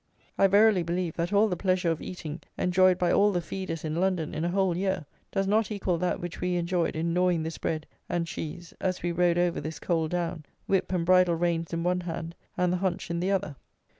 I 0.35 0.47
verily 0.47 0.81
believe 0.81 1.13
that 1.17 1.31
all 1.31 1.47
the 1.47 1.55
pleasure 1.55 1.91
of 1.91 2.01
eating 2.01 2.41
enjoyed 2.57 2.97
by 2.97 3.11
all 3.11 3.31
the 3.31 3.39
feeders 3.39 3.85
in 3.85 3.93
London 3.97 4.33
in 4.33 4.43
a 4.43 4.49
whole 4.49 4.75
year 4.75 5.05
does 5.31 5.45
not 5.45 5.69
equal 5.71 5.99
that 5.99 6.19
which 6.19 6.41
we 6.41 6.55
enjoyed 6.55 6.95
in 6.95 7.13
gnawing 7.13 7.43
this 7.43 7.59
bread 7.59 7.85
and 8.09 8.25
cheese 8.25 8.73
as 8.81 9.03
we 9.03 9.11
rode 9.11 9.37
over 9.37 9.61
this 9.61 9.77
cold 9.77 10.09
down, 10.09 10.43
whip 10.65 10.91
and 10.91 11.05
bridle 11.05 11.35
reins 11.35 11.71
in 11.71 11.83
one 11.83 12.01
hand, 12.01 12.33
and 12.57 12.73
the 12.73 12.77
hunch 12.77 13.11
in 13.11 13.19
the 13.19 13.29
other. 13.29 13.57